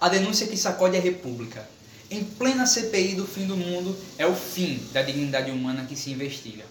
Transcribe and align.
A 0.00 0.08
denúncia 0.08 0.46
que 0.46 0.56
sacode 0.56 0.96
a 0.96 1.00
República. 1.00 1.68
Em 2.10 2.24
plena 2.24 2.64
CPI 2.64 3.16
do 3.16 3.26
fim 3.26 3.46
do 3.46 3.54
mundo, 3.54 3.94
é 4.16 4.26
o 4.26 4.34
fim 4.34 4.82
da 4.94 5.02
dignidade 5.02 5.50
humana 5.50 5.84
que 5.84 5.94
se 5.94 6.10
investiga. 6.10 6.64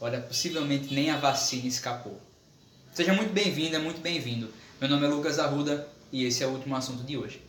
Olha, 0.00 0.18
possivelmente 0.18 0.94
nem 0.94 1.10
a 1.10 1.18
vacina 1.18 1.68
escapou. 1.68 2.18
Seja 2.94 3.12
muito 3.12 3.34
bem-vinda, 3.34 3.78
muito 3.78 4.00
bem-vindo. 4.00 4.50
Meu 4.80 4.88
nome 4.88 5.04
é 5.04 5.08
Lucas 5.10 5.38
Arruda 5.38 5.86
e 6.10 6.24
esse 6.24 6.42
é 6.42 6.46
o 6.46 6.52
último 6.52 6.74
assunto 6.74 7.04
de 7.04 7.18
hoje. 7.18 7.42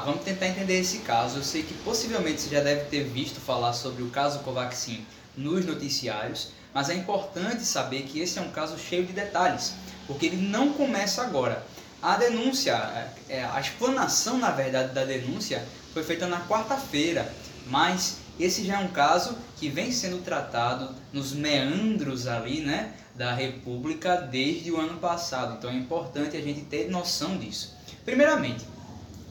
Vamos 0.00 0.22
tentar 0.24 0.48
entender 0.48 0.78
esse 0.78 0.98
caso. 0.98 1.38
Eu 1.38 1.44
sei 1.44 1.62
que 1.62 1.74
possivelmente 1.74 2.40
você 2.40 2.54
já 2.54 2.62
deve 2.62 2.84
ter 2.86 3.04
visto 3.04 3.40
falar 3.40 3.72
sobre 3.72 4.02
o 4.02 4.10
caso 4.10 4.40
Covaxin 4.40 5.04
nos 5.36 5.64
noticiários, 5.64 6.50
mas 6.72 6.88
é 6.88 6.94
importante 6.94 7.64
saber 7.64 8.02
que 8.02 8.20
esse 8.20 8.38
é 8.38 8.42
um 8.42 8.50
caso 8.50 8.78
cheio 8.78 9.04
de 9.04 9.12
detalhes, 9.12 9.74
porque 10.06 10.26
ele 10.26 10.36
não 10.36 10.72
começa 10.72 11.22
agora. 11.22 11.64
A 12.02 12.16
denúncia, 12.16 12.72
é, 13.28 13.44
a 13.44 13.60
explanação 13.60 14.38
na 14.38 14.50
verdade 14.50 14.94
da 14.94 15.04
denúncia 15.04 15.64
foi 15.92 16.02
feita 16.02 16.26
na 16.26 16.40
quarta-feira, 16.40 17.30
mas 17.66 18.18
esse 18.38 18.64
já 18.64 18.80
é 18.80 18.84
um 18.84 18.88
caso 18.88 19.36
que 19.56 19.68
vem 19.68 19.92
sendo 19.92 20.22
tratado 20.22 20.94
nos 21.12 21.32
meandros 21.32 22.26
ali, 22.26 22.60
né, 22.60 22.94
da 23.14 23.34
República 23.34 24.16
desde 24.16 24.72
o 24.72 24.80
ano 24.80 24.98
passado. 24.98 25.56
Então 25.58 25.68
é 25.68 25.74
importante 25.74 26.36
a 26.36 26.40
gente 26.40 26.62
ter 26.62 26.90
noção 26.90 27.36
disso. 27.36 27.76
Primeiramente, 28.04 28.64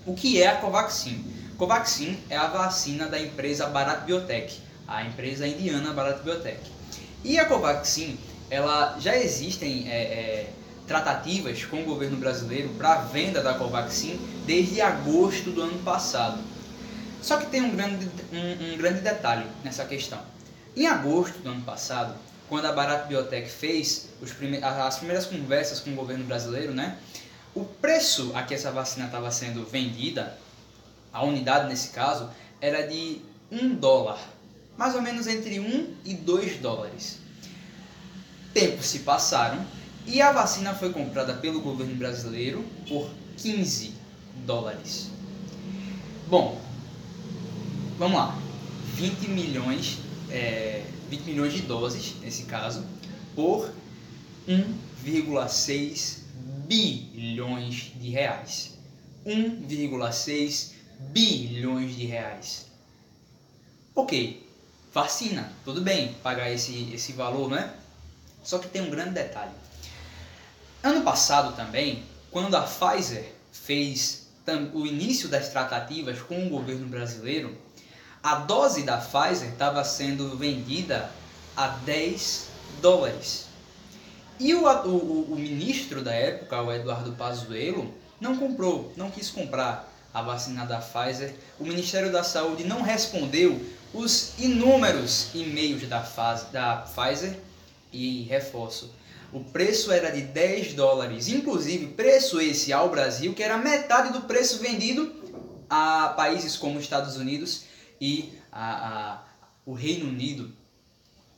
o 0.09 0.15
que 0.15 0.41
é 0.41 0.47
a 0.47 0.55
Covaxin? 0.55 1.23
Covaxin 1.55 2.17
é 2.29 2.35
a 2.35 2.47
vacina 2.47 3.05
da 3.05 3.19
empresa 3.19 3.67
Bharat 3.67 4.05
Biotech, 4.05 4.59
a 4.87 5.03
empresa 5.03 5.47
indiana 5.47 5.93
Bharat 5.93 6.23
Biotech. 6.23 6.59
E 7.23 7.37
a 7.37 7.45
Covaxin, 7.45 8.17
ela 8.49 8.97
já 8.99 9.15
existem 9.15 9.87
é, 9.87 10.01
é, 10.01 10.53
tratativas 10.87 11.63
com 11.63 11.83
o 11.83 11.85
governo 11.85 12.17
brasileiro 12.17 12.69
para 12.69 12.93
a 12.93 13.01
venda 13.03 13.43
da 13.43 13.53
Covaxin 13.53 14.19
desde 14.47 14.81
agosto 14.81 15.51
do 15.51 15.61
ano 15.61 15.77
passado. 15.83 16.39
Só 17.21 17.37
que 17.37 17.45
tem 17.45 17.61
um 17.61 17.75
grande, 17.75 18.09
um, 18.33 18.73
um 18.73 18.77
grande 18.77 19.01
detalhe 19.01 19.45
nessa 19.63 19.85
questão. 19.85 20.19
Em 20.75 20.87
agosto 20.87 21.37
do 21.39 21.49
ano 21.49 21.61
passado, 21.61 22.15
quando 22.47 22.65
a 22.65 22.71
Bharat 22.71 23.07
Biotech 23.07 23.47
fez 23.47 24.09
prime 24.39 24.59
as 24.63 24.97
primeiras 24.97 25.27
conversas 25.27 25.81
com 25.81 25.91
o 25.91 25.95
governo 25.95 26.23
brasileiro, 26.23 26.73
né, 26.73 26.97
o 27.53 27.63
preço 27.63 28.31
a 28.35 28.43
que 28.43 28.53
essa 28.53 28.71
vacina 28.71 29.05
estava 29.05 29.31
sendo 29.31 29.65
vendida, 29.65 30.37
a 31.11 31.23
unidade 31.23 31.67
nesse 31.67 31.89
caso, 31.89 32.29
era 32.61 32.87
de 32.87 33.21
um 33.51 33.75
dólar, 33.75 34.19
mais 34.77 34.95
ou 34.95 35.01
menos 35.01 35.27
entre 35.27 35.59
1 35.59 35.95
e 36.05 36.13
2 36.13 36.57
dólares. 36.57 37.19
Tempos 38.53 38.85
se 38.85 38.99
passaram 38.99 39.65
e 40.05 40.21
a 40.21 40.31
vacina 40.31 40.73
foi 40.73 40.91
comprada 40.91 41.33
pelo 41.35 41.61
governo 41.61 41.95
brasileiro 41.95 42.63
por 42.87 43.09
15 43.37 43.93
dólares. 44.45 45.09
Bom, 46.27 46.61
vamos 47.97 48.17
lá. 48.17 48.37
20 48.95 49.29
milhões, 49.29 49.99
é, 50.29 50.83
20 51.09 51.21
milhões 51.23 51.53
de 51.53 51.61
doses, 51.61 52.15
nesse 52.21 52.43
caso, 52.43 52.85
por 53.35 53.71
1,6 54.47 56.19
bilhões 56.69 57.91
de 57.95 58.09
reais. 58.11 58.77
1,6 59.25 60.73
bilhões 60.99 61.95
de 61.95 62.05
reais. 62.05 62.67
Ok, 63.95 64.47
vacina, 64.93 65.51
tudo 65.65 65.81
bem, 65.81 66.13
pagar 66.21 66.51
esse, 66.51 66.93
esse 66.93 67.13
valor, 67.13 67.49
né? 67.49 67.73
Só 68.43 68.59
que 68.59 68.67
tem 68.67 68.83
um 68.83 68.89
grande 68.91 69.11
detalhe. 69.11 69.51
Ano 70.83 71.01
passado 71.01 71.55
também, 71.55 72.03
quando 72.29 72.55
a 72.55 72.61
Pfizer 72.61 73.33
fez 73.51 74.29
o 74.73 74.85
início 74.85 75.27
das 75.27 75.49
tratativas 75.49 76.21
com 76.21 76.45
o 76.45 76.49
governo 76.49 76.87
brasileiro, 76.87 77.57
a 78.21 78.35
dose 78.35 78.83
da 78.83 78.97
Pfizer 78.97 79.49
estava 79.49 79.83
sendo 79.83 80.37
vendida 80.37 81.09
a 81.57 81.67
10 81.67 82.47
dólares. 82.81 83.48
E 84.39 84.53
o, 84.53 84.65
o, 84.65 85.33
o 85.33 85.35
ministro 85.35 86.01
da 86.01 86.13
época, 86.13 86.61
o 86.61 86.71
Eduardo 86.71 87.11
Pazuello, 87.11 87.93
não 88.21 88.37
comprou, 88.37 88.93
não 88.95 89.11
quis 89.11 89.29
comprar 89.29 89.91
a 90.13 90.21
vacina 90.21 90.65
da 90.65 90.79
Pfizer. 90.79 91.35
O 91.59 91.65
Ministério 91.65 92.09
da 92.09 92.23
Saúde 92.23 92.63
não 92.63 92.81
respondeu 92.81 93.59
os 93.93 94.33
inúmeros 94.39 95.29
e-mails 95.33 95.87
da, 95.89 95.99
da 96.53 96.77
Pfizer 96.77 97.37
e 97.91 98.23
reforço. 98.23 98.93
O 99.33 99.41
preço 99.41 99.91
era 99.91 100.09
de 100.09 100.21
10 100.21 100.73
dólares, 100.73 101.27
inclusive 101.27 101.87
preço 101.87 102.39
esse 102.39 102.71
ao 102.71 102.89
Brasil, 102.89 103.33
que 103.33 103.43
era 103.43 103.57
metade 103.57 104.13
do 104.13 104.21
preço 104.21 104.59
vendido 104.59 105.13
a 105.69 106.13
países 106.15 106.55
como 106.55 106.79
Estados 106.79 107.17
Unidos 107.17 107.65
e 107.99 108.33
a, 108.51 108.87
a, 108.87 109.23
o 109.65 109.73
Reino 109.73 110.07
Unido. 110.07 110.51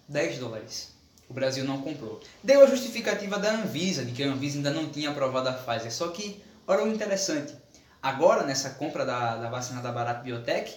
10 0.08 0.40
dólares 0.40 0.91
o 1.32 1.34
Brasil 1.34 1.64
não 1.64 1.82
comprou. 1.82 2.20
Deu 2.44 2.62
a 2.62 2.68
justificativa 2.68 3.40
da 3.40 3.54
Anvisa, 3.54 4.04
de 4.04 4.12
que 4.12 4.22
a 4.22 4.28
Anvisa 4.28 4.58
ainda 4.58 4.70
não 4.70 4.90
tinha 4.90 5.10
aprovado 5.10 5.48
a 5.48 5.54
Pfizer. 5.54 5.92
Só 5.92 6.10
que, 6.10 6.44
olha 6.68 6.84
o 6.84 6.92
interessante, 6.94 7.56
agora 8.04 8.46
nessa 8.46 8.72
compra 8.72 9.06
da, 9.06 9.38
da 9.38 9.50
vacina 9.50 9.82
da 9.82 9.94
Bharat 9.94 10.24
Biotech, 10.24 10.76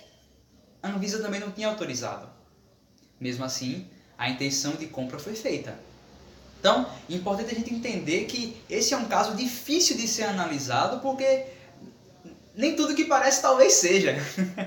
a 0.81 0.91
Anvisa 0.91 1.21
também 1.21 1.41
não 1.41 1.51
tinha 1.51 1.67
autorizado. 1.67 2.29
Mesmo 3.19 3.45
assim, 3.45 3.89
a 4.17 4.31
intenção 4.31 4.77
de 4.77 4.87
compra 4.87 5.19
foi 5.19 5.35
feita. 5.35 5.77
Então, 6.61 6.89
é 7.11 7.15
importante 7.15 7.53
a 7.53 7.59
gente 7.59 7.75
entender 7.75 8.27
que 8.27 8.57
esse 8.71 8.95
é 8.95 8.97
um 8.97 9.07
caso 9.07 9.35
difícil 9.35 9.97
de 9.97 10.07
ser 10.07 10.23
analisado, 10.23 11.01
porque 11.01 11.47
nem 12.55 12.77
tudo 12.77 12.95
que 12.95 13.07
parece 13.07 13.43
talvez 13.43 13.73
seja. 13.73 14.15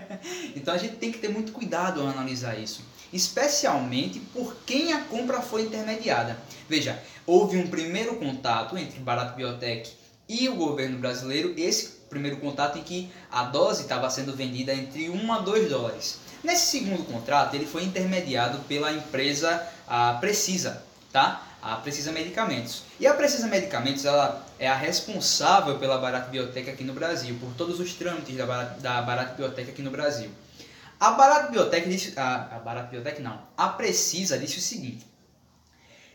então 0.53 0.73
a 0.73 0.77
gente 0.77 0.97
tem 0.97 1.13
que 1.13 1.19
ter 1.19 1.29
muito 1.29 1.53
cuidado 1.53 2.01
ao 2.01 2.07
analisar 2.07 2.59
isso 2.59 2.96
especialmente 3.11 4.19
por 4.19 4.55
quem 4.65 4.93
a 4.93 5.01
compra 5.01 5.41
foi 5.41 5.63
intermediada. 5.63 6.37
Veja, 6.69 7.01
houve 7.25 7.57
um 7.57 7.67
primeiro 7.67 8.15
contato 8.15 8.77
entre 8.77 8.99
Barato 8.99 9.35
Biotech 9.35 9.91
e 10.27 10.49
o 10.49 10.55
governo 10.55 10.97
brasileiro, 10.97 11.53
esse 11.57 11.97
primeiro 12.09 12.37
contato 12.37 12.77
em 12.77 12.83
que 12.83 13.11
a 13.31 13.43
dose 13.43 13.83
estava 13.83 14.09
sendo 14.09 14.35
vendida 14.35 14.73
entre 14.73 15.09
1 15.09 15.33
a 15.33 15.39
2 15.39 15.69
dólares. 15.69 16.19
Nesse 16.43 16.67
segundo 16.67 17.03
contrato, 17.03 17.55
ele 17.55 17.65
foi 17.65 17.83
intermediado 17.83 18.59
pela 18.59 18.91
empresa 18.91 19.65
a 19.87 20.13
Precisa, 20.13 20.83
tá? 21.11 21.43
A 21.61 21.75
Precisa 21.77 22.11
Medicamentos. 22.11 22.83
E 22.99 23.07
a 23.07 23.13
Precisa 23.13 23.47
Medicamentos 23.47 24.05
ela 24.05 24.45
é 24.59 24.67
a 24.67 24.75
responsável 24.75 25.77
pela 25.79 25.97
Barato 25.97 26.29
Biotech 26.29 26.69
aqui 26.69 26.83
no 26.83 26.93
Brasil, 26.93 27.35
por 27.39 27.53
todos 27.55 27.79
os 27.79 27.93
trâmites 27.93 28.37
da 28.37 28.45
Barato, 28.45 28.79
da 28.81 29.01
Barato 29.01 29.35
Biotech 29.35 29.69
aqui 29.71 29.81
no 29.81 29.91
Brasil. 29.91 30.29
A 30.99 31.11
Barato 31.11 31.51
Biotech 31.51 31.87
disse, 31.87 32.17
a, 32.17 32.55
a 32.55 32.59
Barato 32.59 32.89
Biotech 32.89 33.21
não, 33.21 33.39
a 33.55 33.69
Precisa 33.69 34.37
disse 34.37 34.57
o 34.57 34.61
seguinte: 34.61 35.05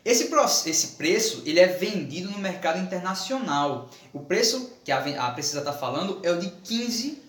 esse, 0.05 0.29
esse 0.67 0.87
preço 0.97 1.43
ele 1.47 1.61
é 1.61 1.69
vendido 1.69 2.31
no 2.31 2.39
mercado 2.39 2.79
internacional. 2.81 3.89
O 4.13 4.21
preço 4.21 4.73
que 4.85 4.91
a, 4.91 4.99
a 4.99 5.31
Precisa 5.31 5.61
está 5.61 5.73
falando 5.73 6.21
é 6.25 6.31
o 6.33 6.41
de 6.41 6.51
15 6.51 7.23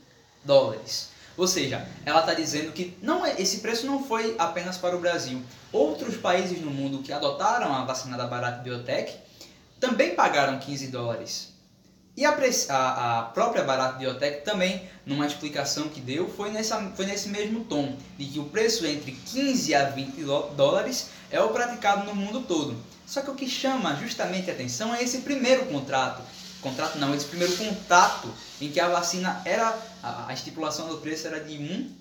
dólares. 0.43 1.09
Ou 1.37 1.47
seja, 1.47 1.87
ela 2.05 2.19
está 2.19 2.33
dizendo 2.33 2.71
que 2.71 2.97
não 3.01 3.25
é, 3.25 3.39
esse 3.41 3.59
preço 3.59 3.85
não 3.85 4.03
foi 4.03 4.35
apenas 4.37 4.77
para 4.77 4.95
o 4.95 4.99
Brasil. 4.99 5.41
Outros 5.71 6.17
países 6.17 6.61
no 6.61 6.71
mundo 6.71 7.03
que 7.03 7.13
adotaram 7.13 7.73
a 7.73 7.85
vacina 7.85 8.17
da 8.17 8.27
Barato 8.27 8.63
Biotech 8.63 9.15
também 9.79 10.15
pagaram 10.15 10.59
15 10.59 10.87
dólares. 10.87 11.52
E 12.15 12.25
a, 12.25 12.37
a, 12.69 13.19
a 13.19 13.23
própria 13.23 13.63
Barato 13.63 13.97
Biotech 13.97 14.45
também, 14.45 14.87
numa 15.03 15.25
explicação 15.25 15.89
que 15.89 15.99
deu, 15.99 16.29
foi, 16.29 16.51
nessa, 16.51 16.79
foi 16.95 17.07
nesse 17.07 17.29
mesmo 17.29 17.63
tom, 17.65 17.97
de 18.17 18.25
que 18.25 18.39
o 18.39 18.45
preço 18.45 18.85
entre 18.85 19.13
15 19.13 19.73
a 19.73 19.89
20 19.89 20.23
dólares 20.55 21.09
é 21.31 21.41
o 21.41 21.49
praticado 21.49 22.05
no 22.05 22.13
mundo 22.13 22.41
todo. 22.41 22.77
Só 23.07 23.21
que 23.21 23.31
o 23.31 23.35
que 23.35 23.49
chama 23.49 23.95
justamente 23.95 24.49
a 24.51 24.53
atenção 24.53 24.93
é 24.93 25.01
esse 25.01 25.19
primeiro 25.19 25.65
contrato. 25.65 26.21
Contrato 26.61 26.99
não, 26.99 27.15
esse 27.15 27.25
primeiro 27.25 27.57
contato 27.57 28.31
em 28.61 28.71
que 28.71 28.79
a 28.79 28.87
vacina 28.89 29.41
era, 29.43 29.75
a, 30.01 30.27
a 30.27 30.33
estipulação 30.33 30.87
do 30.87 30.99
preço 30.99 31.25
era 31.27 31.39
de 31.39 31.57
1 31.57 31.95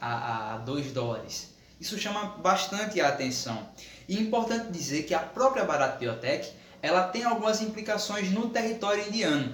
a, 0.00 0.54
a 0.54 0.58
2 0.58 0.92
dólares. 0.92 1.54
Isso 1.80 1.96
chama 1.96 2.36
bastante 2.38 3.00
a 3.00 3.08
atenção. 3.08 3.68
E 4.08 4.16
é 4.16 4.20
importante 4.20 4.72
dizer 4.72 5.04
que 5.04 5.14
a 5.14 5.20
própria 5.20 5.64
Barato 5.64 6.00
Biotech 6.00 6.52
ela 6.82 7.04
tem 7.04 7.24
algumas 7.24 7.60
implicações 7.60 8.30
no 8.30 8.48
território 8.50 9.06
indiano. 9.06 9.52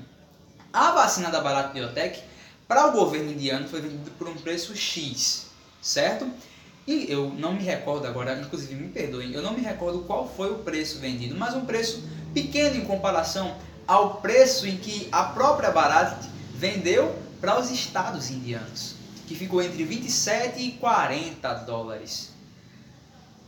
A 0.72 0.90
vacina 0.90 1.30
da 1.30 1.40
Bharat 1.40 1.72
Biotech, 1.72 2.22
para 2.66 2.86
o 2.86 2.92
governo 2.92 3.32
indiano, 3.32 3.68
foi 3.68 3.80
vendida 3.80 4.10
por 4.18 4.28
um 4.28 4.34
preço 4.34 4.74
X, 4.76 5.46
certo? 5.80 6.28
E 6.86 7.10
eu 7.10 7.30
não 7.30 7.54
me 7.54 7.62
recordo 7.62 8.06
agora, 8.06 8.38
inclusive 8.38 8.74
me 8.74 8.88
perdoem, 8.88 9.32
eu 9.32 9.40
não 9.40 9.54
me 9.54 9.60
recordo 9.60 10.00
qual 10.00 10.28
foi 10.28 10.50
o 10.52 10.58
preço 10.58 10.98
vendido, 10.98 11.34
mas 11.34 11.54
um 11.54 11.64
preço 11.64 12.02
pequeno 12.34 12.76
em 12.76 12.84
comparação 12.84 13.56
ao 13.86 14.16
preço 14.16 14.66
em 14.66 14.76
que 14.76 15.08
a 15.10 15.24
própria 15.24 15.70
Bharat 15.70 16.26
vendeu 16.54 17.14
para 17.40 17.58
os 17.58 17.70
estados 17.70 18.30
indianos, 18.30 18.96
que 19.26 19.34
ficou 19.34 19.62
entre 19.62 19.84
27 19.84 20.60
e 20.60 20.72
40 20.72 21.54
dólares. 21.54 22.32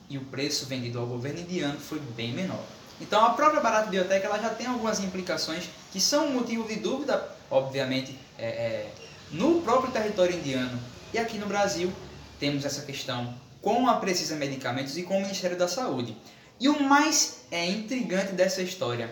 E 0.09 0.17
o 0.17 0.25
preço 0.25 0.67
vendido 0.67 0.99
ao 0.99 1.07
governo 1.07 1.41
indiano 1.41 1.79
foi 1.81 1.99
bem 1.99 2.33
menor. 2.33 2.76
Então 3.01 3.25
a 3.25 3.31
própria 3.31 3.61
Bharat 3.61 3.89
Biotech 3.89 4.25
ela 4.25 4.39
já 4.39 4.51
tem 4.51 4.67
algumas 4.67 5.01
implicações 5.01 5.69
que 5.93 6.01
são 6.01 6.31
motivo 6.31 6.67
de 6.67 6.77
dúvida, 6.77 7.29
obviamente, 7.51 8.19
é, 8.39 8.47
é, 8.47 8.93
no 9.31 9.61
próprio 9.63 9.93
território 9.93 10.37
indiano. 10.37 10.79
E 11.13 11.19
aqui 11.19 11.39
no 11.39 11.47
Brasil 11.47 11.93
temos 12.39 12.65
essa 12.65 12.83
questão 12.83 13.35
com 13.61 13.89
a 13.89 13.97
Precisa 13.97 14.37
Medicamentos 14.37 14.97
e 14.97 15.03
com 15.03 15.19
o 15.19 15.21
Ministério 15.23 15.57
da 15.57 15.69
Saúde. 15.69 16.17
E 16.59 16.69
o 16.69 16.83
mais 16.83 17.43
é, 17.51 17.67
intrigante 17.67 18.33
dessa 18.33 18.63
história, 18.63 19.11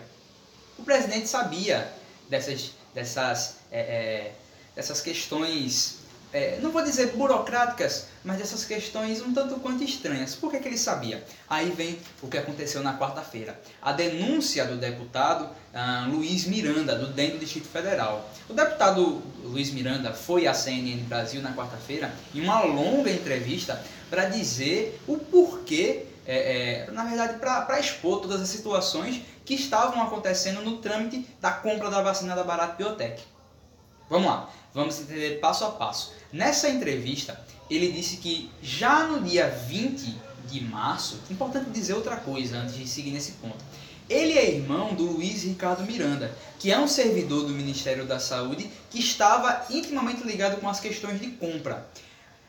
o 0.79 0.83
presidente 0.83 1.29
sabia 1.29 1.93
dessas, 2.29 2.73
dessas, 2.95 3.57
é, 3.71 3.81
é, 3.81 4.33
dessas 4.75 5.01
questões 5.01 6.04
é, 6.35 6.59
não 6.61 6.73
vou 6.73 6.83
dizer 6.83 7.13
burocráticas, 7.13 8.09
mas 8.25 8.39
dessas 8.39 8.65
questões 8.65 9.23
um 9.23 9.33
tanto 9.33 9.55
quanto 9.61 9.85
estranhas. 9.85 10.35
Por 10.35 10.51
que, 10.51 10.59
que 10.59 10.67
ele 10.67 10.77
sabia? 10.77 11.23
Aí 11.49 11.71
vem 11.71 11.97
o 12.21 12.27
que 12.27 12.37
aconteceu 12.37 12.83
na 12.83 12.99
quarta-feira. 12.99 13.57
A 13.81 13.93
denúncia 13.93 14.65
do 14.65 14.77
deputado 14.77 15.49
ah, 15.73 16.09
Luiz 16.11 16.45
Miranda, 16.47 16.97
do 16.97 17.07
DEM 17.07 17.31
do 17.31 17.39
Distrito 17.39 17.69
Federal. 17.69 18.29
O 18.49 18.53
deputado 18.53 19.23
Luiz 19.45 19.71
Miranda 19.71 20.13
foi 20.13 20.49
à 20.49 20.53
CNN 20.53 21.05
Brasil 21.05 21.41
na 21.41 21.55
quarta-feira 21.55 22.13
em 22.35 22.41
uma 22.41 22.63
longa 22.63 23.13
entrevista 23.13 23.81
para 24.11 24.25
dizer 24.25 25.01
o 25.07 25.17
porquê, 25.17 26.07
é, 26.27 26.87
é, 26.89 26.91
na 26.91 27.05
verdade, 27.05 27.39
para 27.39 27.79
expor 27.79 28.21
todas 28.21 28.43
as 28.43 28.49
situações 28.49 29.23
que 29.45 29.55
estavam 29.55 30.03
acontecendo 30.03 30.63
no 30.63 30.79
trâmite 30.79 31.29
da 31.41 31.53
compra 31.53 31.89
da 31.89 32.03
vacina 32.03 32.35
da 32.35 32.43
Barato 32.43 32.77
Biotech. 32.77 33.34
Vamos 34.15 34.29
lá, 34.29 34.49
vamos 34.73 35.01
entender 35.01 35.41
passo 35.41 35.65
a 35.65 35.73
passo. 35.73 36.13
Nessa 36.33 36.69
entrevista, 36.69 37.37
ele 37.69 37.91
disse 37.91 38.19
que 38.19 38.49
já 38.63 39.09
no 39.09 39.21
dia 39.21 39.49
20 39.49 40.17
de 40.47 40.61
março, 40.61 41.19
importante 41.29 41.69
dizer 41.71 41.95
outra 41.95 42.19
coisa 42.19 42.59
antes 42.59 42.77
de 42.77 42.87
seguir 42.87 43.11
nesse 43.11 43.33
ponto. 43.33 43.59
Ele 44.09 44.39
é 44.39 44.55
irmão 44.55 44.95
do 44.95 45.03
Luiz 45.03 45.43
Ricardo 45.43 45.83
Miranda, 45.83 46.33
que 46.61 46.71
é 46.71 46.79
um 46.79 46.87
servidor 46.87 47.43
do 47.43 47.53
Ministério 47.53 48.07
da 48.07 48.21
Saúde 48.21 48.71
que 48.89 49.01
estava 49.01 49.67
intimamente 49.69 50.23
ligado 50.23 50.61
com 50.61 50.69
as 50.69 50.79
questões 50.79 51.21
de 51.21 51.31
compra. 51.31 51.85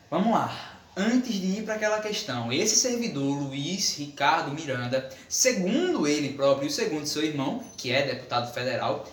Vamos 0.08 0.32
lá. 0.32 0.78
Antes 0.96 1.34
de 1.34 1.46
ir 1.58 1.64
para 1.64 1.74
aquela 1.74 1.98
questão, 1.98 2.52
esse 2.52 2.76
servidor, 2.76 3.42
Luiz 3.42 3.98
Ricardo 3.98 4.52
Miranda, 4.52 5.10
segundo 5.28 6.06
ele 6.06 6.34
próprio 6.34 6.68
e 6.68 6.72
segundo 6.72 7.06
seu 7.06 7.24
irmão, 7.24 7.60
que 7.76 7.90
é 7.90 8.06
deputado 8.06 8.54
federal, 8.54 9.04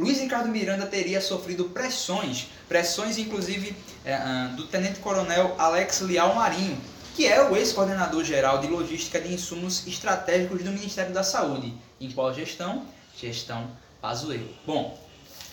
Luiz 0.00 0.18
Ricardo 0.18 0.48
Miranda 0.48 0.86
teria 0.86 1.20
sofrido 1.20 1.64
pressões, 1.64 2.46
pressões 2.66 3.18
inclusive 3.18 3.76
é, 4.02 4.16
do 4.56 4.66
tenente-coronel 4.66 5.54
Alex 5.58 6.00
Leal 6.00 6.34
Marinho, 6.34 6.80
que 7.14 7.26
é 7.26 7.46
o 7.46 7.54
ex-coordenador 7.54 8.24
geral 8.24 8.60
de 8.60 8.66
logística 8.66 9.20
de 9.20 9.30
insumos 9.30 9.86
estratégicos 9.86 10.62
do 10.62 10.70
Ministério 10.70 11.12
da 11.12 11.22
Saúde, 11.22 11.74
em 12.00 12.10
qual 12.10 12.32
gestão? 12.32 12.86
Gestão 13.14 13.70
Pazuello. 14.00 14.48
Bom, 14.66 14.98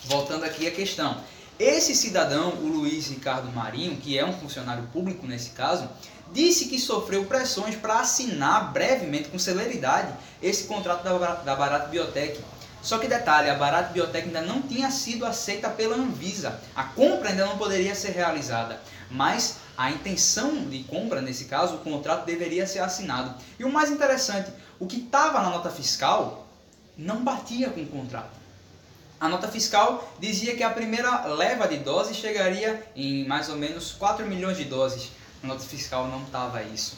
voltando 0.06 0.44
aqui 0.44 0.66
à 0.66 0.70
questão. 0.70 1.22
Esse 1.58 1.94
cidadão, 1.94 2.54
o 2.54 2.68
Luiz 2.68 3.08
Ricardo 3.08 3.52
Marinho, 3.52 3.98
que 3.98 4.16
é 4.16 4.24
um 4.24 4.32
funcionário 4.32 4.84
público 4.84 5.26
nesse 5.26 5.50
caso, 5.50 5.86
disse 6.32 6.68
que 6.68 6.78
sofreu 6.78 7.26
pressões 7.26 7.76
para 7.76 8.00
assinar 8.00 8.72
brevemente, 8.72 9.28
com 9.28 9.38
celeridade, 9.38 10.10
esse 10.42 10.64
contrato 10.64 11.04
da, 11.04 11.34
da 11.34 11.54
Barato 11.54 11.90
Biotech 11.90 12.40
só 12.82 12.98
que 12.98 13.08
detalhe, 13.08 13.50
a 13.50 13.54
Barato 13.54 13.92
Biotech 13.92 14.26
ainda 14.26 14.40
não 14.40 14.62
tinha 14.62 14.90
sido 14.90 15.26
aceita 15.26 15.68
pela 15.68 15.96
Anvisa. 15.96 16.60
A 16.74 16.84
compra 16.84 17.30
ainda 17.30 17.46
não 17.46 17.58
poderia 17.58 17.94
ser 17.94 18.10
realizada, 18.10 18.80
mas 19.10 19.56
a 19.76 19.90
intenção 19.90 20.64
de 20.68 20.84
compra, 20.84 21.20
nesse 21.20 21.44
caso, 21.46 21.76
o 21.76 21.78
contrato 21.78 22.24
deveria 22.24 22.66
ser 22.66 22.80
assinado. 22.80 23.34
E 23.58 23.64
o 23.64 23.72
mais 23.72 23.90
interessante, 23.90 24.50
o 24.78 24.86
que 24.86 24.96
estava 24.96 25.40
na 25.40 25.50
nota 25.50 25.70
fiscal 25.70 26.46
não 26.96 27.22
batia 27.22 27.70
com 27.70 27.82
o 27.82 27.86
contrato. 27.86 28.38
A 29.20 29.28
nota 29.28 29.48
fiscal 29.48 30.12
dizia 30.20 30.56
que 30.56 30.62
a 30.62 30.70
primeira 30.70 31.26
leva 31.26 31.66
de 31.66 31.78
doses 31.78 32.16
chegaria 32.16 32.86
em 32.94 33.26
mais 33.26 33.48
ou 33.48 33.56
menos 33.56 33.92
4 33.92 34.24
milhões 34.24 34.56
de 34.56 34.64
doses. 34.64 35.10
Na 35.42 35.50
nota 35.50 35.64
fiscal 35.64 36.06
não 36.06 36.22
estava 36.22 36.62
isso. 36.62 36.96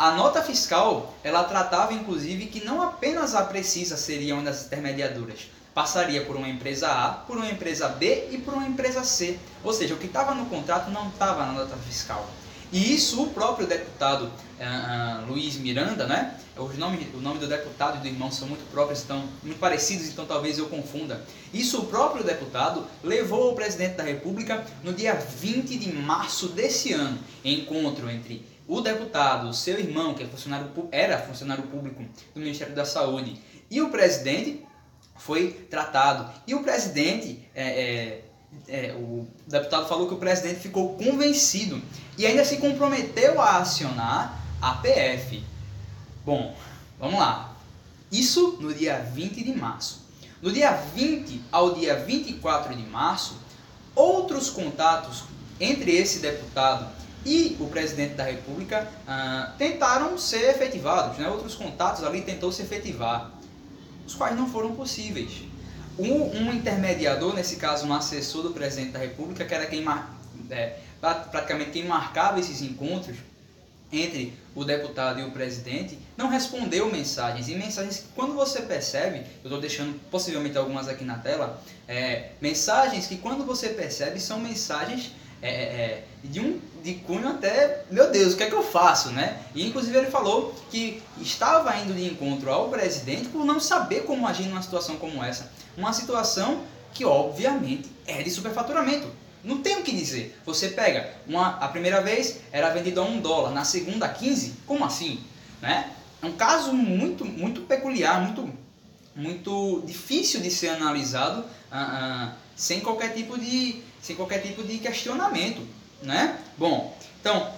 A 0.00 0.12
nota 0.12 0.42
fiscal, 0.42 1.14
ela 1.22 1.44
tratava 1.44 1.92
inclusive 1.92 2.46
que 2.46 2.64
não 2.64 2.80
apenas 2.80 3.34
a 3.34 3.44
Precisa 3.44 3.98
seria 3.98 4.34
uma 4.34 4.44
das 4.44 4.64
intermediadoras, 4.64 5.40
passaria 5.74 6.24
por 6.24 6.36
uma 6.36 6.48
empresa 6.48 6.88
A, 6.88 7.10
por 7.10 7.36
uma 7.36 7.50
empresa 7.50 7.86
B 7.86 8.28
e 8.30 8.38
por 8.38 8.54
uma 8.54 8.66
empresa 8.66 9.04
C. 9.04 9.38
Ou 9.62 9.74
seja, 9.74 9.92
o 9.92 9.98
que 9.98 10.06
estava 10.06 10.34
no 10.34 10.46
contrato 10.46 10.90
não 10.90 11.08
estava 11.08 11.44
na 11.44 11.52
nota 11.52 11.76
fiscal. 11.86 12.26
E 12.72 12.94
isso 12.94 13.22
o 13.22 13.28
próprio 13.28 13.66
deputado 13.66 14.22
uh, 14.22 14.28
uh, 14.28 15.30
Luiz 15.30 15.56
Miranda, 15.56 16.06
né? 16.06 16.34
Os 16.56 16.78
nomes, 16.78 17.06
o 17.12 17.18
nome 17.18 17.38
do 17.38 17.46
deputado 17.46 17.98
e 17.98 18.00
do 18.00 18.06
irmão 18.06 18.32
são 18.32 18.48
muito 18.48 18.64
próprios, 18.70 19.00
estão 19.00 19.22
muito 19.42 19.58
parecidos, 19.58 20.08
então 20.08 20.24
talvez 20.24 20.56
eu 20.56 20.70
confunda. 20.70 21.22
Isso 21.52 21.78
o 21.78 21.84
próprio 21.84 22.24
deputado 22.24 22.86
levou 23.04 23.50
ao 23.50 23.54
presidente 23.54 23.96
da 23.96 24.02
República 24.02 24.64
no 24.82 24.94
dia 24.94 25.12
20 25.12 25.76
de 25.76 25.92
março 25.92 26.48
desse 26.48 26.94
ano, 26.94 27.18
encontro 27.44 28.08
entre 28.08 28.48
o 28.70 28.80
deputado, 28.80 29.52
seu 29.52 29.80
irmão, 29.80 30.14
que 30.14 30.22
é 30.22 30.26
funcionário, 30.28 30.70
era 30.92 31.18
funcionário 31.18 31.64
público 31.64 32.04
do 32.32 32.38
Ministério 32.38 32.72
da 32.72 32.84
Saúde, 32.84 33.36
e 33.68 33.82
o 33.82 33.90
presidente 33.90 34.64
foi 35.16 35.50
tratado. 35.68 36.30
E 36.46 36.54
o 36.54 36.62
presidente, 36.62 37.44
é, 37.52 37.64
é, 37.64 38.24
é, 38.68 38.94
o 38.94 39.26
deputado 39.44 39.88
falou 39.88 40.06
que 40.06 40.14
o 40.14 40.18
presidente 40.18 40.60
ficou 40.60 40.96
convencido 40.96 41.82
e 42.16 42.24
ainda 42.24 42.44
se 42.44 42.58
comprometeu 42.58 43.40
a 43.40 43.56
acionar 43.56 44.40
a 44.62 44.74
PF. 44.74 45.42
Bom, 46.24 46.54
vamos 46.96 47.18
lá. 47.18 47.56
Isso 48.10 48.56
no 48.60 48.72
dia 48.72 48.98
20 48.98 49.42
de 49.42 49.52
março. 49.52 50.00
No 50.40 50.52
dia 50.52 50.70
20 50.70 51.42
ao 51.50 51.74
dia 51.74 51.96
24 51.96 52.76
de 52.76 52.84
março, 52.84 53.36
outros 53.96 54.48
contatos 54.48 55.24
entre 55.58 55.96
esse 55.96 56.20
deputado 56.20 56.99
e 57.24 57.56
o 57.60 57.66
presidente 57.66 58.14
da 58.14 58.24
República 58.24 58.88
ah, 59.06 59.52
tentaram 59.58 60.16
ser 60.16 60.50
efetivados, 60.50 61.18
né? 61.18 61.28
outros 61.28 61.54
contatos 61.54 62.02
ali 62.02 62.22
tentou 62.22 62.50
se 62.50 62.62
efetivar, 62.62 63.30
os 64.06 64.14
quais 64.14 64.34
não 64.36 64.48
foram 64.48 64.74
possíveis. 64.74 65.42
Um, 65.98 66.22
um 66.22 66.52
intermediador, 66.52 67.34
nesse 67.34 67.56
caso 67.56 67.86
um 67.86 67.92
assessor 67.92 68.42
do 68.42 68.50
presidente 68.50 68.92
da 68.92 68.98
República, 68.98 69.44
que 69.44 69.54
era 69.54 69.66
quem 69.66 69.84
é, 70.50 70.78
praticamente 71.00 71.70
quem 71.70 71.84
marcava 71.84 72.40
esses 72.40 72.62
encontros 72.62 73.16
entre 73.92 74.32
o 74.54 74.64
deputado 74.64 75.20
e 75.20 75.24
o 75.24 75.30
presidente, 75.32 75.98
não 76.16 76.28
respondeu 76.28 76.90
mensagens. 76.90 77.48
E 77.48 77.54
mensagens 77.54 77.98
que 77.98 78.08
quando 78.14 78.34
você 78.34 78.62
percebe, 78.62 79.18
eu 79.18 79.44
estou 79.44 79.60
deixando 79.60 79.98
possivelmente 80.10 80.56
algumas 80.56 80.88
aqui 80.88 81.04
na 81.04 81.18
tela, 81.18 81.60
é, 81.88 82.30
mensagens 82.40 83.06
que 83.06 83.18
quando 83.18 83.44
você 83.44 83.70
percebe 83.70 84.20
são 84.20 84.38
mensagens 84.38 85.12
é, 85.42 85.48
é, 85.48 85.52
é, 85.52 86.04
de 86.22 86.38
um 86.38 86.60
de 86.82 86.94
cunho 86.94 87.28
até, 87.28 87.84
meu 87.90 88.10
Deus, 88.10 88.34
o 88.34 88.36
que 88.36 88.42
é 88.42 88.46
que 88.46 88.54
eu 88.54 88.62
faço, 88.62 89.10
né? 89.10 89.40
E 89.54 89.66
inclusive 89.66 89.96
ele 89.96 90.10
falou 90.10 90.54
que 90.70 91.02
estava 91.20 91.76
indo 91.76 91.92
de 91.92 92.04
encontro 92.04 92.50
ao 92.50 92.68
presidente 92.68 93.28
por 93.28 93.44
não 93.44 93.60
saber 93.60 94.04
como 94.04 94.26
agir 94.26 94.44
numa 94.44 94.62
situação 94.62 94.96
como 94.96 95.22
essa. 95.22 95.50
Uma 95.76 95.92
situação 95.92 96.62
que 96.92 97.04
obviamente 97.04 97.88
é 98.06 98.22
de 98.22 98.30
superfaturamento. 98.30 99.08
Não 99.42 99.58
tem 99.62 99.76
o 99.76 99.82
que 99.82 99.92
dizer. 99.92 100.38
Você 100.44 100.68
pega, 100.68 101.12
uma, 101.26 101.56
a 101.56 101.68
primeira 101.68 102.00
vez 102.00 102.40
era 102.52 102.70
vendido 102.70 103.00
a 103.00 103.04
um 103.04 103.20
dólar, 103.20 103.52
na 103.52 103.64
segunda 103.64 104.06
a 104.06 104.08
15, 104.08 104.56
como 104.66 104.84
assim? 104.84 105.20
Né? 105.62 105.90
É 106.22 106.26
um 106.26 106.32
caso 106.32 106.72
muito, 106.72 107.24
muito 107.24 107.62
peculiar, 107.62 108.20
muito, 108.20 108.52
muito 109.14 109.82
difícil 109.86 110.40
de 110.40 110.50
ser 110.50 110.68
analisado 110.68 111.40
uh, 111.40 112.30
uh, 112.30 112.32
sem 112.54 112.80
qualquer 112.80 113.14
tipo 113.14 113.38
de 113.38 113.82
sem 114.02 114.16
qualquer 114.16 114.40
tipo 114.40 114.62
de 114.62 114.78
questionamento, 114.78 115.60
né? 116.02 116.38
Bom, 116.56 116.96
então 117.20 117.52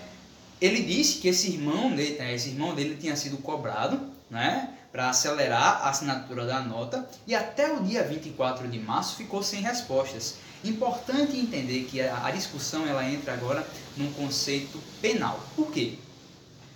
ele 0.60 0.82
disse 0.82 1.18
que 1.18 1.28
esse 1.28 1.50
irmão 1.50 1.94
dele, 1.94 2.16
é, 2.20 2.34
esse 2.34 2.50
irmão 2.50 2.74
dele 2.74 2.96
tinha 2.96 3.16
sido 3.16 3.38
cobrado, 3.38 4.00
né? 4.30 4.70
Para 4.92 5.10
acelerar 5.10 5.82
a 5.82 5.90
assinatura 5.90 6.46
da 6.46 6.60
nota 6.60 7.08
e 7.26 7.34
até 7.34 7.72
o 7.72 7.82
dia 7.82 8.04
24 8.04 8.68
de 8.68 8.78
março 8.78 9.16
ficou 9.16 9.42
sem 9.42 9.60
respostas. 9.60 10.36
Importante 10.62 11.36
entender 11.36 11.84
que 11.84 12.00
a, 12.00 12.30
discussão 12.30 12.86
ela 12.86 13.04
entra 13.04 13.32
agora 13.32 13.66
num 13.96 14.12
conceito 14.12 14.78
penal. 15.00 15.40
Por 15.56 15.72
quê? 15.72 15.98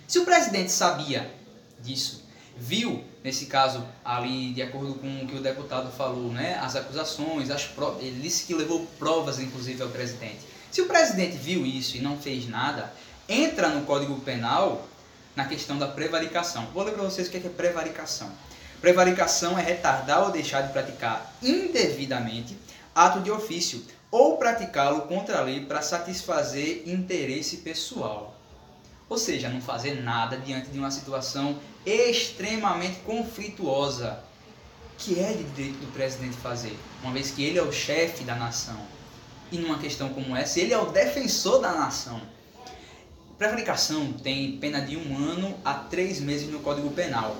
Se 0.05 0.19
o 0.19 0.25
presidente 0.25 0.71
sabia 0.71 1.31
disso, 1.81 2.25
viu, 2.57 3.03
nesse 3.23 3.45
caso, 3.45 3.85
ali, 4.03 4.51
de 4.51 4.61
acordo 4.61 4.95
com 4.95 5.23
o 5.23 5.27
que 5.27 5.35
o 5.35 5.41
deputado 5.41 5.89
falou, 5.91 6.31
né, 6.31 6.59
as 6.61 6.75
acusações, 6.75 7.49
as 7.49 7.65
provas, 7.65 8.03
ele 8.03 8.19
disse 8.19 8.45
que 8.45 8.53
levou 8.53 8.85
provas, 8.99 9.39
inclusive, 9.39 9.81
ao 9.81 9.89
presidente. 9.89 10.39
Se 10.71 10.81
o 10.81 10.85
presidente 10.85 11.37
viu 11.37 11.65
isso 11.65 11.97
e 11.97 12.01
não 12.01 12.17
fez 12.17 12.47
nada, 12.47 12.93
entra 13.27 13.69
no 13.69 13.85
Código 13.85 14.19
Penal 14.21 14.87
na 15.35 15.45
questão 15.45 15.77
da 15.77 15.87
prevaricação. 15.87 16.65
Vou 16.73 16.83
ler 16.83 16.93
para 16.93 17.03
vocês 17.03 17.27
o 17.27 17.31
que 17.31 17.37
é, 17.37 17.39
que 17.39 17.47
é 17.47 17.49
prevaricação. 17.49 18.29
Prevaricação 18.81 19.57
é 19.57 19.61
retardar 19.61 20.23
ou 20.23 20.31
deixar 20.31 20.61
de 20.61 20.73
praticar 20.73 21.33
indevidamente 21.41 22.57
ato 22.93 23.21
de 23.21 23.31
ofício 23.31 23.83
ou 24.09 24.37
praticá-lo 24.37 25.01
contra 25.01 25.39
a 25.39 25.41
lei 25.41 25.65
para 25.65 25.81
satisfazer 25.81 26.83
interesse 26.87 27.57
pessoal. 27.57 28.35
Ou 29.09 29.17
seja, 29.17 29.49
não 29.49 29.61
fazer 29.61 30.01
nada 30.01 30.37
diante 30.37 30.69
de 30.69 30.79
uma 30.79 30.91
situação 30.91 31.57
extremamente 31.85 32.99
conflituosa, 32.99 34.19
que 34.97 35.19
é 35.19 35.31
de 35.31 35.43
direito 35.43 35.79
do 35.79 35.93
presidente 35.93 36.35
fazer, 36.37 36.77
uma 37.01 37.13
vez 37.13 37.31
que 37.31 37.43
ele 37.43 37.59
é 37.59 37.61
o 37.61 37.71
chefe 37.71 38.23
da 38.23 38.35
nação. 38.35 38.96
E 39.51 39.57
numa 39.57 39.77
questão 39.77 40.09
como 40.09 40.35
essa, 40.35 40.59
ele 40.59 40.73
é 40.73 40.77
o 40.77 40.91
defensor 40.91 41.61
da 41.61 41.73
nação. 41.73 42.21
Prevaricação 43.37 44.13
tem 44.13 44.57
pena 44.57 44.81
de 44.81 44.97
um 44.97 45.17
ano 45.17 45.55
a 45.63 45.73
três 45.73 46.19
meses 46.19 46.49
no 46.49 46.59
Código 46.59 46.89
Penal. 46.91 47.37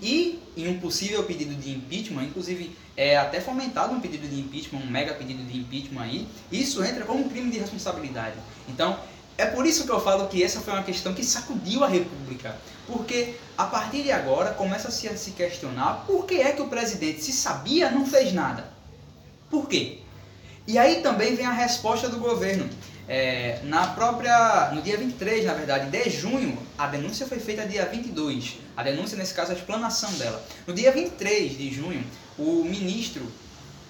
E 0.00 0.40
em 0.56 0.68
um 0.68 0.78
possível 0.80 1.22
pedido 1.24 1.54
de 1.54 1.70
impeachment, 1.70 2.24
inclusive 2.24 2.76
é 2.96 3.16
até 3.16 3.40
fomentado 3.40 3.94
um 3.94 4.00
pedido 4.00 4.28
de 4.28 4.38
impeachment, 4.38 4.80
um 4.80 4.90
mega 4.90 5.14
pedido 5.14 5.42
de 5.44 5.58
impeachment 5.58 6.02
aí, 6.02 6.28
isso 6.50 6.84
entra 6.84 7.04
como 7.04 7.24
um 7.24 7.28
crime 7.28 7.50
de 7.50 7.58
responsabilidade. 7.58 8.36
Então, 8.68 8.98
é 9.38 9.46
por 9.46 9.64
isso 9.64 9.84
que 9.84 9.90
eu 9.90 10.00
falo 10.00 10.28
que 10.28 10.42
essa 10.42 10.60
foi 10.60 10.74
uma 10.74 10.82
questão 10.82 11.14
que 11.14 11.24
sacudiu 11.24 11.82
a 11.82 11.88
República. 11.88 12.56
Porque 12.86 13.36
a 13.56 13.64
partir 13.64 14.02
de 14.02 14.12
agora 14.12 14.52
começa-se 14.52 15.08
a 15.08 15.16
se 15.16 15.30
questionar 15.32 16.04
por 16.06 16.26
que 16.26 16.34
é 16.34 16.52
que 16.52 16.60
o 16.60 16.68
presidente, 16.68 17.22
se 17.22 17.32
sabia, 17.32 17.90
não 17.90 18.04
fez 18.04 18.32
nada. 18.32 18.70
Por 19.48 19.68
quê? 19.68 20.01
E 20.66 20.78
aí 20.78 21.02
também 21.02 21.34
vem 21.34 21.46
a 21.46 21.52
resposta 21.52 22.08
do 22.08 22.18
governo. 22.18 22.68
É, 23.08 23.60
na 23.64 23.88
própria, 23.88 24.70
no 24.72 24.80
dia 24.80 24.96
23, 24.96 25.44
na 25.44 25.54
verdade, 25.54 25.90
de 25.90 26.10
junho, 26.10 26.56
a 26.78 26.86
denúncia 26.86 27.26
foi 27.26 27.40
feita 27.40 27.66
dia 27.66 27.84
22. 27.84 28.58
A 28.76 28.82
denúncia, 28.82 29.18
nesse 29.18 29.34
caso, 29.34 29.50
a 29.50 29.54
explanação 29.54 30.12
dela. 30.14 30.42
No 30.66 30.72
dia 30.72 30.92
23 30.92 31.58
de 31.58 31.72
junho, 31.72 32.04
o 32.38 32.64
ministro, 32.64 33.26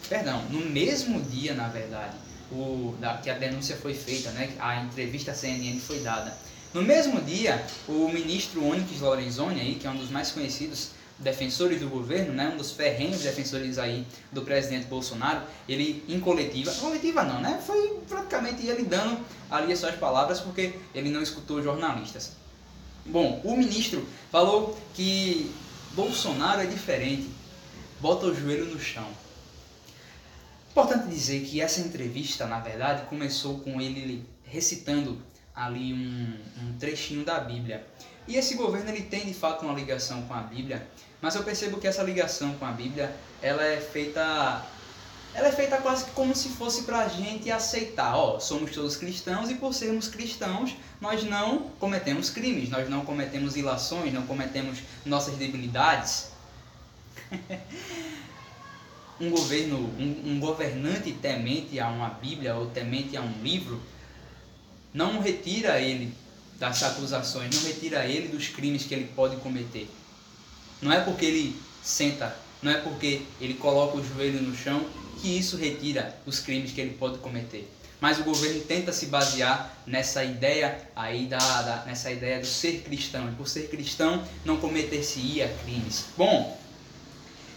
perdão, 0.09 0.43
no 0.51 0.61
mesmo 0.61 1.21
dia, 1.21 1.53
na 1.53 1.69
verdade, 1.69 2.17
o, 2.51 2.97
da, 2.99 3.19
que 3.19 3.29
a 3.29 3.35
denúncia 3.35 3.77
foi 3.77 3.95
feita, 3.95 4.31
né, 4.31 4.51
a 4.59 4.83
entrevista 4.83 5.33
à 5.33 5.35
CNN 5.35 5.79
foi 5.79 6.01
dada. 6.01 6.37
No 6.73 6.83
mesmo 6.83 7.21
dia, 7.21 7.63
o 7.87 8.09
ministro 8.09 8.67
Onyx 8.67 9.01
Lorenzoni, 9.01 9.61
aí, 9.61 9.75
que 9.75 9.87
é 9.87 9.91
um 9.91 9.97
dos 9.97 10.11
mais 10.11 10.31
conhecidos 10.31 10.91
defensores 11.23 11.81
do 11.81 11.89
governo, 11.89 12.33
né, 12.33 12.51
um 12.53 12.57
dos 12.57 12.73
ferrenhos 12.73 13.21
defensores 13.21 13.79
aí 13.79 14.07
do 14.31 14.43
presidente 14.43 14.87
Bolsonaro, 14.87 15.43
ele 15.69 16.05
em 16.09 16.21
coletiva, 16.21 16.73
coletiva 16.75 17.23
não, 17.23 17.41
né, 17.41 17.61
foi 17.65 18.01
praticamente 18.09 18.67
ele 18.67 18.85
dando 18.85 19.19
ali 19.51 19.73
as 19.73 19.79
suas 19.79 19.95
palavras 19.95 20.41
porque 20.41 20.75
ele 20.95 21.11
não 21.11 21.23
escutou 21.23 21.63
jornalistas. 21.63 22.33
Bom, 23.05 23.41
o 23.43 23.57
ministro 23.57 24.07
falou 24.31 24.79
que 24.95 25.51
Bolsonaro 25.93 26.61
é 26.61 26.67
diferente, 26.67 27.29
bota 28.01 28.27
o 28.27 28.35
joelho 28.35 28.67
no 28.67 28.79
chão. 28.79 29.07
Importante 30.71 31.09
dizer 31.09 31.45
que 31.45 31.61
essa 31.61 31.81
entrevista, 31.81 32.47
na 32.47 32.59
verdade, 32.59 33.07
começou 33.07 33.59
com 33.59 33.81
ele 33.81 34.25
recitando 34.45 35.21
ali 35.55 35.93
um, 35.93 36.39
um, 36.63 36.79
trechinho 36.79 37.25
da 37.25 37.39
Bíblia. 37.41 37.87
E 38.27 38.37
esse 38.37 38.55
governo 38.55 38.89
ele 38.91 39.03
tem 39.03 39.27
de 39.27 39.35
fato 39.35 39.65
uma 39.65 39.75
ligação 39.75 40.23
com 40.23 40.35
a 40.35 40.41
Bíblia, 40.41 40.87
mas 41.21 41.35
eu 41.35 41.43
percebo 41.43 41.79
que 41.79 41.87
essa 41.87 42.03
ligação 42.03 42.55
com 42.55 42.65
a 42.65 42.73
Bíblia 42.73 43.15
ela 43.41 43.65
é 43.65 43.81
feita 43.81 44.65
ela 45.35 45.49
é 45.49 45.53
feita 45.53 45.79
quase 45.79 46.05
como 46.11 46.37
se 46.37 46.51
fosse 46.51 46.83
para 46.83 46.99
a 46.99 47.09
gente 47.09 47.51
aceitar, 47.51 48.15
ó, 48.15 48.39
somos 48.39 48.71
todos 48.71 48.97
cristãos 48.97 49.51
e 49.51 49.55
por 49.55 49.73
sermos 49.73 50.07
cristãos 50.07 50.77
nós 51.01 51.25
não 51.25 51.71
cometemos 51.81 52.29
crimes, 52.29 52.69
nós 52.69 52.89
não 52.89 53.05
cometemos 53.05 53.57
ilações, 53.57 54.13
não 54.13 54.27
cometemos 54.27 54.81
nossas 55.07 55.37
debilidades. 55.37 56.31
um 59.19 59.31
governo, 59.31 59.79
um, 59.99 60.33
um, 60.33 60.41
governante 60.41 61.13
temente 61.13 61.81
a 61.81 61.89
uma 61.89 62.09
Bíblia 62.09 62.55
ou 62.55 62.67
temente 62.67 63.17
a 63.17 63.23
um 63.23 63.33
livro, 63.43 63.81
não 64.93 65.21
retira 65.21 65.81
ele 65.81 66.13
das 66.63 66.81
acusações, 66.85 67.53
não 67.53 67.65
retira 67.65 68.07
ele 68.07 68.29
dos 68.29 68.47
crimes 68.47 68.85
que 68.85 68.95
ele 68.95 69.11
pode 69.17 69.35
cometer. 69.39 69.91
Não 70.81 70.93
é 70.93 71.01
porque 71.01 71.25
ele 71.25 71.57
senta, 71.83 72.37
não 72.63 72.71
é 72.71 72.77
porque 72.77 73.23
ele 73.41 73.55
coloca 73.55 73.97
o 73.99 74.05
joelho 74.05 74.41
no 74.41 74.57
chão 74.57 74.87
que 75.21 75.37
isso 75.37 75.57
retira 75.57 76.17
os 76.25 76.39
crimes 76.39 76.71
que 76.71 76.81
ele 76.81 76.95
pode 76.95 77.19
cometer. 77.19 77.69
Mas 78.01 78.21
o 78.21 78.23
governo 78.23 78.61
tenta 78.61 78.93
se 78.93 79.07
basear 79.07 79.77
nessa 79.85 80.25
ideia 80.25 80.89
aí 80.95 81.27
da, 81.27 81.39
da 81.39 81.85
nessa 81.85 82.13
ideia 82.13 82.39
do 82.39 82.47
ser 82.47 82.83
cristão 82.83 83.29
e 83.29 83.33
por 83.33 83.49
ser 83.49 83.69
cristão 83.69 84.25
não 84.45 84.57
cometer-se-ia 84.59 85.53
crimes. 85.65 86.05
Bom, 86.17 86.57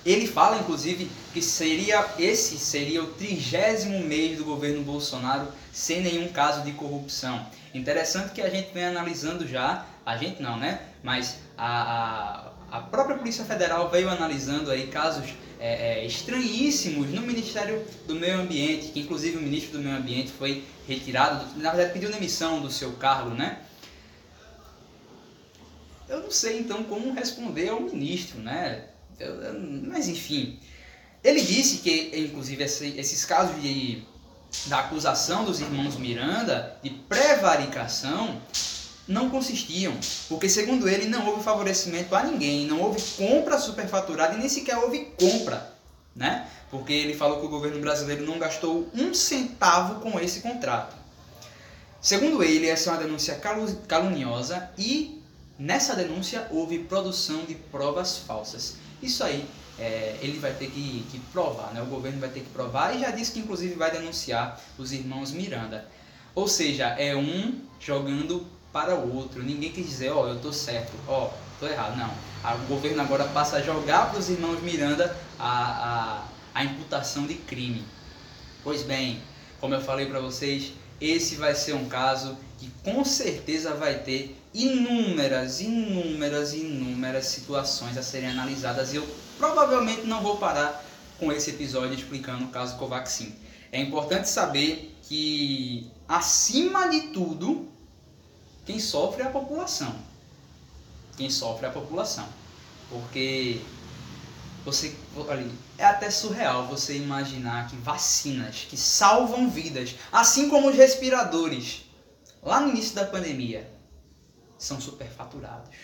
ele 0.05 0.27
fala, 0.27 0.59
inclusive, 0.59 1.09
que 1.33 1.41
seria 1.41 2.05
esse 2.19 2.59
seria 2.59 3.03
o 3.03 3.07
trigésimo 3.07 3.99
mês 3.99 4.37
do 4.37 4.45
governo 4.45 4.83
Bolsonaro 4.83 5.47
sem 5.73 6.01
nenhum 6.01 6.27
caso 6.27 6.61
de 6.61 6.71
corrupção. 6.73 7.45
Interessante 7.73 8.31
que 8.31 8.41
a 8.41 8.49
gente 8.49 8.71
vem 8.71 8.85
analisando 8.85 9.47
já, 9.47 9.85
a 10.05 10.15
gente 10.15 10.41
não, 10.41 10.57
né? 10.57 10.79
Mas 11.01 11.39
a, 11.57 12.51
a, 12.71 12.77
a 12.77 12.81
própria 12.81 13.17
Polícia 13.17 13.43
Federal 13.43 13.89
veio 13.89 14.09
analisando 14.09 14.69
aí 14.69 14.87
casos 14.87 15.33
é, 15.59 15.99
é, 15.99 16.05
estranhíssimos 16.05 17.09
no 17.09 17.21
Ministério 17.21 17.83
do 18.07 18.15
Meio 18.15 18.39
Ambiente, 18.41 18.89
que 18.89 18.99
inclusive 18.99 19.37
o 19.37 19.41
ministro 19.41 19.77
do 19.77 19.83
Meio 19.83 19.97
Ambiente 19.97 20.31
foi 20.31 20.63
retirado, 20.87 21.43
na 21.57 21.71
verdade 21.71 21.93
pediu 21.93 22.11
demissão 22.11 22.61
do 22.61 22.71
seu 22.71 22.93
cargo, 22.93 23.31
né? 23.31 23.59
Eu 26.07 26.21
não 26.21 26.29
sei 26.29 26.59
então 26.59 26.83
como 26.83 27.13
responder 27.13 27.69
ao 27.69 27.81
ministro, 27.81 28.39
né? 28.39 28.85
Mas 29.87 30.07
enfim, 30.07 30.59
ele 31.23 31.41
disse 31.41 31.77
que, 31.77 32.11
inclusive, 32.15 32.63
esses 32.63 33.25
casos 33.25 33.61
de, 33.61 34.03
da 34.67 34.79
acusação 34.79 35.45
dos 35.45 35.59
irmãos 35.59 35.95
Miranda 35.97 36.77
de 36.83 36.89
prevaricação 36.89 38.41
não 39.07 39.29
consistiam, 39.29 39.93
porque 40.27 40.49
segundo 40.49 40.89
ele 40.89 41.05
não 41.07 41.27
houve 41.27 41.43
favorecimento 41.43 42.15
a 42.15 42.23
ninguém, 42.23 42.65
não 42.65 42.81
houve 42.81 43.01
compra 43.17 43.59
superfaturada 43.59 44.33
e 44.33 44.37
nem 44.39 44.49
sequer 44.49 44.77
houve 44.77 45.13
compra, 45.19 45.73
né? 46.15 46.47
Porque 46.71 46.91
ele 46.91 47.13
falou 47.13 47.39
que 47.39 47.45
o 47.45 47.49
governo 47.49 47.79
brasileiro 47.79 48.25
não 48.25 48.39
gastou 48.39 48.89
um 48.95 49.13
centavo 49.13 50.01
com 50.01 50.19
esse 50.19 50.41
contrato. 50.41 50.95
Segundo 52.01 52.43
ele, 52.43 52.67
essa 52.67 52.89
é 52.89 52.93
uma 52.93 53.01
denúncia 53.01 53.39
caluniosa 53.87 54.69
e 54.77 55.23
nessa 55.57 55.95
denúncia 55.95 56.47
houve 56.51 56.79
produção 56.79 57.45
de 57.45 57.55
provas 57.55 58.17
falsas. 58.17 58.77
Isso 59.01 59.23
aí 59.23 59.47
é, 59.77 60.17
ele 60.21 60.39
vai 60.39 60.53
ter 60.53 60.69
que, 60.69 61.05
que, 61.11 61.19
provar, 61.31 61.73
né? 61.73 61.81
o 61.81 61.85
governo 61.85 62.19
vai 62.19 62.29
ter 62.29 62.41
que 62.41 62.49
provar 62.49 62.95
e 62.95 62.99
já 62.99 63.11
disse 63.11 63.31
que 63.31 63.39
inclusive 63.39 63.75
vai 63.75 63.91
denunciar 63.91 64.59
os 64.77 64.91
irmãos 64.91 65.31
Miranda. 65.31 65.87
Ou 66.33 66.47
seja, 66.47 66.87
é 66.97 67.15
um 67.15 67.61
jogando 67.79 68.45
para 68.71 68.95
o 68.95 69.15
outro. 69.15 69.41
Ninguém 69.41 69.71
quer 69.71 69.81
dizer, 69.81 70.11
ó, 70.11 70.23
oh, 70.23 70.27
eu 70.27 70.39
tô 70.39 70.51
certo, 70.51 70.91
ó, 71.07 71.25
oh, 71.25 71.29
tô 71.59 71.67
errado. 71.67 71.97
Não. 71.97 72.11
O 72.65 72.67
governo 72.67 73.01
agora 73.01 73.23
passa 73.25 73.57
a 73.57 73.61
jogar 73.61 74.09
para 74.09 74.19
os 74.19 74.29
irmãos 74.29 74.61
Miranda 74.61 75.15
a, 75.39 76.23
a, 76.53 76.59
a 76.59 76.63
imputação 76.63 77.25
de 77.25 77.35
crime. 77.35 77.83
Pois 78.63 78.83
bem, 78.83 79.21
como 79.59 79.73
eu 79.73 79.81
falei 79.81 80.05
para 80.07 80.19
vocês, 80.19 80.73
esse 80.99 81.35
vai 81.35 81.55
ser 81.55 81.73
um 81.73 81.87
caso 81.87 82.37
que 82.57 82.69
com 82.83 83.03
certeza 83.03 83.73
vai 83.73 83.99
ter 83.99 84.35
inúmeras, 84.53 85.59
inúmeras, 85.59 86.53
inúmeras 86.53 87.25
situações 87.25 87.97
a 87.97 88.03
serem 88.03 88.29
analisadas 88.29 88.93
e 88.93 88.97
eu 88.97 89.07
provavelmente 89.37 90.05
não 90.05 90.21
vou 90.21 90.37
parar 90.37 90.83
com 91.19 91.31
esse 91.31 91.51
episódio 91.51 91.93
explicando 91.93 92.45
o 92.45 92.49
caso 92.49 92.77
Covaxin. 92.77 93.35
É 93.71 93.81
importante 93.81 94.29
saber 94.29 94.95
que, 95.03 95.91
acima 96.07 96.87
de 96.87 97.07
tudo, 97.07 97.67
quem 98.65 98.79
sofre 98.79 99.21
é 99.21 99.25
a 99.25 99.29
população. 99.29 99.95
Quem 101.17 101.29
sofre 101.29 101.65
é 101.65 101.69
a 101.69 101.71
população. 101.71 102.27
Porque 102.89 103.61
você, 104.63 104.95
olha, 105.15 105.47
é 105.77 105.85
até 105.85 106.09
surreal 106.09 106.67
você 106.67 106.97
imaginar 106.97 107.67
que 107.67 107.75
vacinas 107.75 108.65
que 108.69 108.77
salvam 108.77 109.49
vidas, 109.49 109.95
assim 110.11 110.49
como 110.49 110.69
os 110.69 110.75
respiradores, 110.75 111.84
lá 112.45 112.61
no 112.61 112.69
início 112.69 112.95
da 112.95 113.05
pandemia, 113.05 113.67
são 114.57 114.79
superfaturados. 114.79 115.75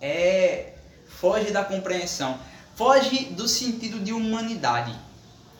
É 0.00 0.74
foge 1.06 1.52
da 1.52 1.64
compreensão, 1.64 2.38
foge 2.74 3.26
do 3.26 3.48
sentido 3.48 4.00
de 4.00 4.12
humanidade. 4.12 4.94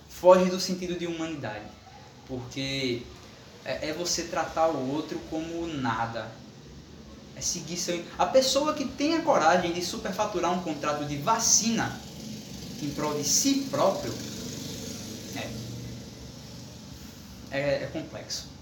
Foge 0.08 0.50
do 0.50 0.60
sentido 0.60 0.98
de 0.98 1.06
humanidade. 1.06 1.64
Porque 2.26 3.02
é, 3.64 3.90
é 3.90 3.92
você 3.92 4.24
tratar 4.24 4.68
o 4.68 4.92
outro 4.92 5.18
como 5.30 5.66
nada. 5.66 6.30
É 7.36 7.40
seguir 7.40 7.76
seu. 7.76 8.02
A 8.18 8.26
pessoa 8.26 8.74
que 8.74 8.86
tem 8.86 9.14
a 9.14 9.22
coragem 9.22 9.72
de 9.72 9.84
superfaturar 9.84 10.52
um 10.52 10.62
contrato 10.62 11.04
de 11.04 11.18
vacina 11.18 12.00
em 12.82 12.90
prol 12.90 13.14
de 13.14 13.24
si 13.24 13.66
próprio 13.70 14.12
é, 17.50 17.58
é, 17.58 17.82
é 17.84 17.90
complexo. 17.92 18.55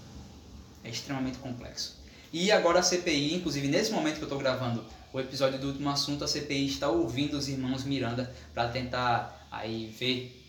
É 0.85 0.89
extremamente 0.89 1.39
complexo. 1.39 1.97
E 2.31 2.51
agora 2.51 2.79
a 2.79 2.83
CPI, 2.83 3.33
inclusive 3.33 3.67
nesse 3.67 3.91
momento 3.91 4.17
que 4.17 4.21
eu 4.21 4.27
estou 4.27 4.37
gravando 4.37 4.85
o 5.11 5.19
episódio 5.19 5.57
do 5.57 5.67
último 5.67 5.89
assunto, 5.89 6.23
a 6.23 6.27
CPI 6.27 6.67
está 6.67 6.89
ouvindo 6.89 7.35
os 7.35 7.47
irmãos 7.47 7.83
Miranda 7.83 8.31
para 8.53 8.69
tentar 8.69 9.47
aí 9.51 9.87
ver 9.97 10.41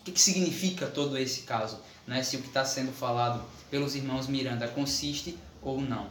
o 0.00 0.04
que, 0.04 0.12
que 0.12 0.20
significa 0.20 0.86
todo 0.86 1.16
esse 1.16 1.42
caso, 1.42 1.78
né? 2.06 2.22
se 2.22 2.36
o 2.36 2.40
que 2.40 2.48
está 2.48 2.64
sendo 2.64 2.92
falado 2.92 3.44
pelos 3.70 3.94
irmãos 3.94 4.26
Miranda 4.26 4.66
consiste 4.68 5.38
ou 5.62 5.80
não. 5.80 6.08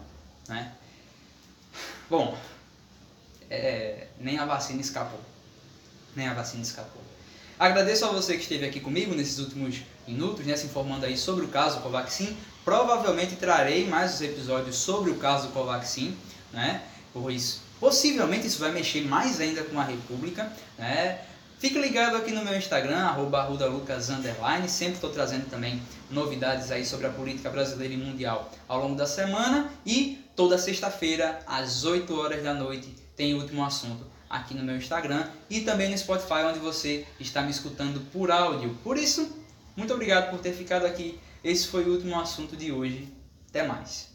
Né? 0.48 0.74
Bom, 2.10 2.38
é, 3.50 4.08
nem 4.20 4.38
a 4.38 4.46
vacina 4.46 4.80
escapou. 4.82 5.20
Nem 6.16 6.28
a 6.28 6.34
vacina 6.34 6.64
escapou. 6.64 7.02
Agradeço 7.60 8.06
a 8.06 8.10
você 8.10 8.36
que 8.36 8.44
esteve 8.44 8.66
aqui 8.66 8.80
comigo 8.80 9.14
nesses 9.14 9.40
últimos 9.40 9.82
minutos, 10.08 10.46
né, 10.46 10.56
se 10.56 10.66
informando 10.66 11.06
aí 11.06 11.18
sobre 11.18 11.46
o 11.46 11.48
caso 11.48 11.82
Covaxin. 11.82 12.36
Provavelmente 12.64 13.36
trarei 13.36 13.88
mais 13.88 14.16
os 14.16 14.22
episódios 14.22 14.76
sobre 14.78 15.12
o 15.12 15.16
caso 15.16 15.50
Covaxin, 15.50 16.18
né? 16.52 16.82
Pois 17.14 17.62
possivelmente 17.80 18.48
isso 18.48 18.60
vai 18.60 18.72
mexer 18.72 19.02
mais 19.02 19.42
ainda 19.42 19.64
com 19.64 19.80
a 19.80 19.84
República, 19.84 20.52
né? 20.78 21.20
Fique 21.60 21.80
ligado 21.80 22.18
aqui 22.18 22.32
no 22.32 22.44
meu 22.44 22.58
Instagram, 22.58 22.98
arroba 22.98 23.48
sempre 24.68 24.96
estou 24.96 25.10
trazendo 25.10 25.50
também 25.50 25.82
novidades 26.10 26.72
aí 26.72 26.86
sobre 26.86 27.08
a 27.08 27.10
política 27.10 27.50
brasileira 27.50 27.94
e 27.94 27.98
mundial 27.98 28.52
ao 28.68 28.82
longo 28.82 28.96
da 28.96 29.06
semana 29.06 29.70
e 29.86 30.22
toda 30.36 30.58
sexta-feira, 30.58 31.40
às 31.48 31.86
8 31.86 32.20
horas 32.20 32.44
da 32.44 32.54
noite, 32.54 32.94
tem 33.16 33.34
o 33.34 33.38
último 33.38 33.64
assunto 33.64 34.06
aqui 34.30 34.54
no 34.54 34.64
meu 34.64 34.76
Instagram 34.76 35.26
e 35.50 35.62
também 35.62 35.90
no 35.90 35.98
Spotify, 35.98 36.44
onde 36.50 36.60
você 36.60 37.06
está 37.20 37.42
me 37.42 37.52
escutando 37.52 38.02
por 38.12 38.30
áudio. 38.30 38.78
Por 38.84 38.98
isso, 38.98 39.38
muito 39.76 39.94
obrigado 39.94 40.32
por 40.32 40.40
ter 40.40 40.54
ficado 40.54 40.86
aqui. 40.86 41.20
Esse 41.44 41.68
foi 41.68 41.84
o 41.84 41.92
último 41.92 42.18
assunto 42.20 42.56
de 42.56 42.72
hoje. 42.72 43.08
Até 43.50 43.68
mais. 43.68 44.10